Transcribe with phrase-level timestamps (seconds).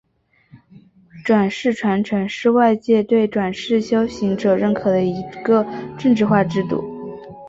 [1.23, 5.63] 转世传承是外界对转世修行者认可的一个
[5.99, 6.83] 政治化制度。